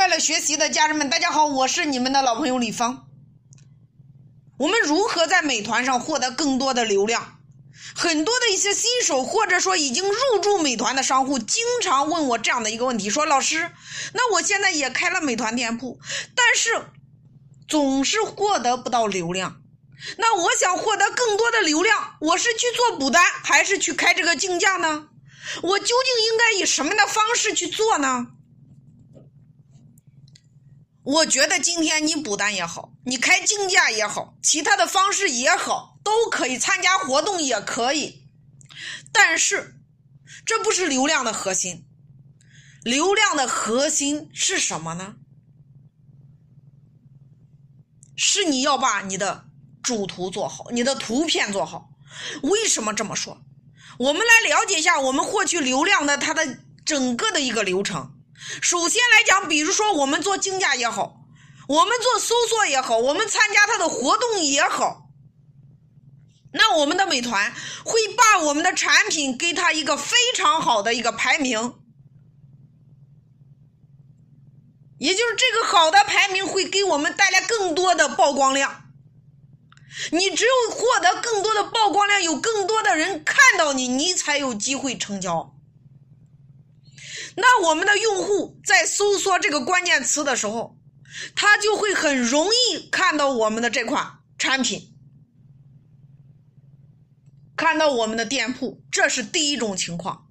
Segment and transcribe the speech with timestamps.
[0.00, 3.06] 快乐学习的家人们，大家好，我是你们的老朋友李芳。
[4.56, 7.38] 我们如何在美团上获得更多的流量？
[7.94, 13.72] 很多的一些新手或者说已经入驻美团的商户，经常问我这样的一个问题：说老师，
[14.14, 16.00] 那我现在也开了美团店铺，
[16.34, 16.70] 但是
[17.68, 19.60] 总是获得不到流量。
[20.16, 25.08] 那我想获得更多的流量，我是去做补单，还是去开这个竞价呢？
[25.60, 28.28] 我究竟应该以什么样的方式去做呢？
[31.02, 38.28] 我觉得今天你补单也好，你开竞价也好，其他的方式也好，都可以参加活动也可以，
[39.10, 39.80] 但是
[40.44, 41.86] 这不是流量的核心。
[42.82, 45.16] 流量的核心是什么呢？
[48.16, 49.46] 是你要把你的
[49.82, 51.90] 主图做好，你的图片做好。
[52.42, 53.42] 为什么这么说？
[53.98, 58.19] 我们来了解一下我们获取流量的它的整个的一个流程。
[58.60, 61.16] 首先来讲，比如说我们做竞价也好，
[61.68, 65.08] 我们做搜索也好，我们参加它的活动也好，
[66.52, 71.74] 那我们的美团会把我们的产品给它一个非常好的一个排名，
[74.98, 78.84] 也就是这个好的排名会给我们带来更多的曝光量。
[80.12, 85.54] 你只有获得更多的曝光量，有更多的人看到你，你才有机会成交。
[87.36, 90.78] 那我们的用户在搜索这个关键词的时候，
[91.34, 94.94] 他就会很容易看到我们的这款产品，
[97.56, 100.26] 看到我们的店铺，这是第一种情况。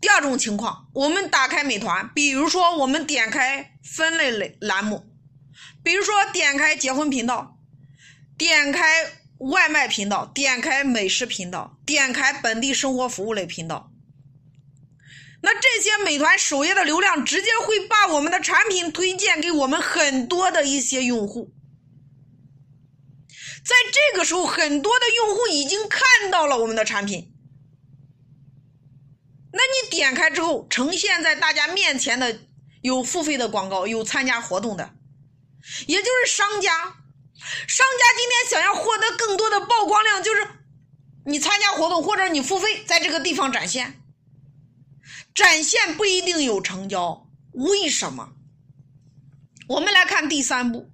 [0.00, 5.06] 第二种情况，我们打开美团，比如说我们点开分类类栏目，
[5.82, 7.58] 比如说点开结婚频道，
[8.36, 8.84] 点开
[9.38, 13.90] 外卖频道，点开美食频道，点开本地生活服务类频道。
[15.42, 21.52] 那这些美团首页的流量直接会把我们的产品推荐给我们很多的一些用户，
[23.64, 27.32] 在这个时候，很多的用户已经看到了我们的产品。
[29.52, 32.40] 那你点开之后，呈现在大家面前的
[32.82, 34.94] 有付费的广告，有参加活动的，
[35.86, 36.96] 也就是商家。
[37.68, 40.46] 商家今天想要获得更多的曝光量，就是
[41.26, 44.02] 你参加活动或者你付费，在这个地方展现。
[45.36, 48.30] 展现不一定有成交，为什么？
[49.68, 50.90] 我们来看第三步，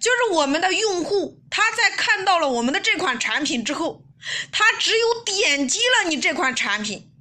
[0.00, 4.06] 就是我们的用户他在看到了我们的这款产品之后，
[4.50, 7.12] 他只有点击了你这款产品，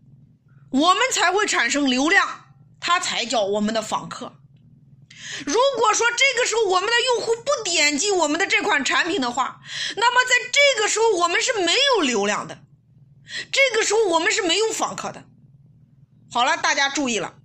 [0.69, 2.45] 我们才会产生流量，
[2.79, 4.37] 他才叫我们的访客。
[5.45, 9.59] 如果说这个时候我们的用户不点击我们的这款产品的话，
[9.97, 12.63] 那么在这个时候我们是没有流量的。
[13.51, 15.23] 这个时候我们是没有访客的。
[16.31, 17.35] 好了，大家注意了，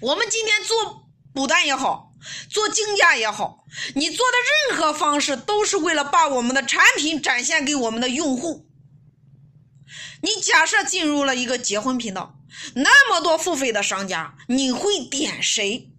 [0.00, 2.14] 我们今天做补单也好，
[2.48, 4.36] 做竞价也好，你做的
[4.70, 8.66] 任何方式都是为了把我们的产品展现给我们的用户。
[10.22, 12.40] 你假设进入了一个结婚频道，
[12.74, 15.92] 那么多付费的商家，你会点谁？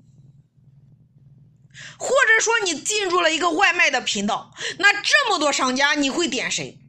[1.99, 6.79] 或者说你进入了一个外卖的频道，那这么多商家，你会点谁？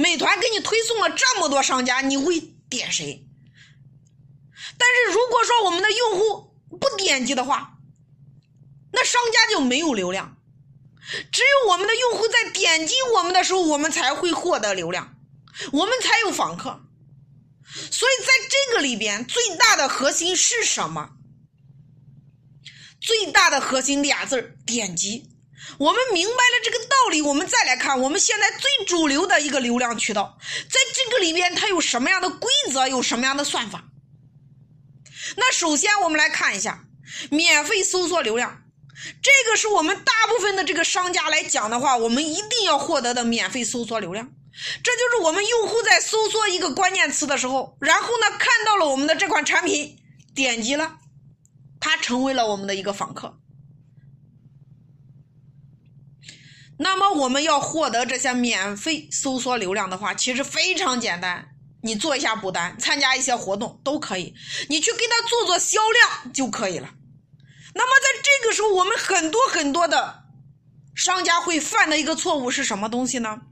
[0.00, 2.40] 美团给你推送了这么多商家，你会
[2.70, 3.26] 点谁？
[4.78, 7.74] 但是如果说我们的用户不点击的话，
[8.92, 10.38] 那商家就没有流量。
[11.30, 15.18] 只有我们的用户在点击我们的时候，我们才会获得流量，
[15.70, 16.80] 我们才有访客。
[17.90, 21.10] 所以在这个里边，最大的核心是什么？
[23.02, 25.28] 最大的核心俩字点击。
[25.78, 30.38] 我们明白了这个道理，我们再来看我们现在最主流的一个流量渠道，
[30.70, 33.84] 在这个里边它有什么样的规则，有什么样的算法？
[35.36, 36.84] 那首先我们来看一下
[37.30, 38.62] 免费搜索流量，
[39.22, 44.28] 这个是我们大部分的这个商家来讲的话，我们一定要获得的免费搜索流量。
[44.82, 49.96] 这就是我们用户在搜索一个关键词的时候，然后呢看到了我们的这款产品，
[50.34, 50.96] 点击了，
[51.78, 53.39] 他成为了我们的一个访客。
[56.82, 61.46] 那么我们要获得这些免费搜索流量的话，其实非常简单，
[61.82, 64.34] 你做一下补单，参加一些活动都可以，
[64.70, 66.88] 你去跟他做做销量就可以了。
[67.74, 70.22] 那么在这个时候，我们很多很多的
[70.94, 73.42] 商家会犯的一个错误是什么东西呢？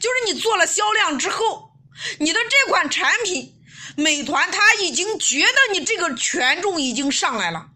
[0.00, 1.72] 就是你做了销量之后，
[2.18, 3.54] 你的这款产品，
[3.94, 7.68] 美团它已经觉得你这个权重已经上来了。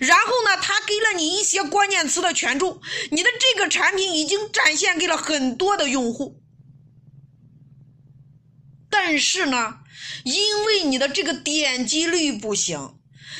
[0.00, 6.42] 然后呢，他给了你一些关键词的权重，你的这产品已经展现给了很多的用户。
[8.90, 9.78] 但是呢，
[10.24, 12.98] 因为你的这个点击率不行，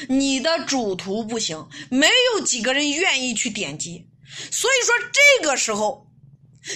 [0.09, 4.09] 你的主图不行，没有几个人愿意去点击，
[4.51, 6.11] 所以说这个时候，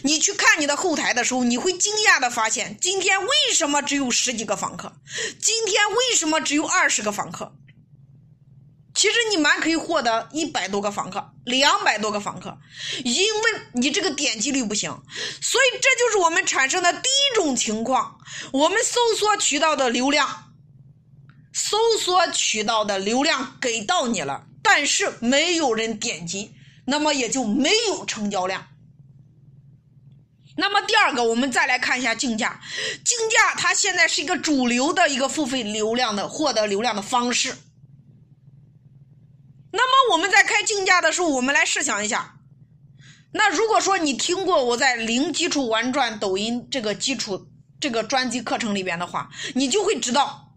[0.03, 4.93] 你去看你的后台的时候，你会惊讶的发现，今天为什么只有十几个访客？
[5.41, 7.57] 今天为什么只有二十个访客？
[8.97, 12.57] 其实你蛮可以获得一百多个访客，两百多个访客，
[13.05, 14.91] 因为你这个点击率不行，
[15.43, 18.19] 所以这就是我们产生的第一种情况：
[18.53, 20.55] 我们搜索渠道的流量，
[21.53, 26.55] 搜索渠道的流量给到你了，但是没有人点击，
[26.87, 28.67] 那么也就没有成交量。
[30.57, 32.59] 那么第二个，我们再来看一下竞价，
[33.05, 37.55] 竞价它现在是一个主流的一个付费流量的获得流量的方式。
[39.77, 42.39] 那么我们在开竞价的时候，我们来试想一下，
[43.33, 50.55] 那如果说你听过我在零基础玩转抖音这个基础这个专辑课程里边的话，你就会知道，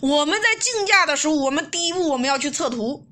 [0.00, 3.06] 我们在竞价的时候，我们第一步我们要去测图。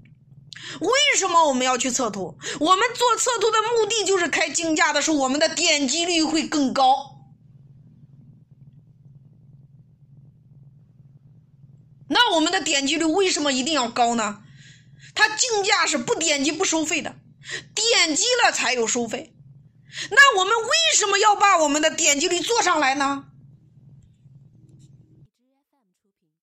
[0.81, 2.39] 为什么我们要去测图？
[2.59, 7.11] 我们做测图的目的就是开竞价的时候，我们的点击率会更高。
[12.09, 14.43] 那我们的点击率为什么一定要高呢？
[15.15, 17.17] 它竞价是不点击不收费的，
[17.75, 19.35] 点击了才有收费。
[20.11, 23.27] 那我们为什么要把我们的点击率做上来呢？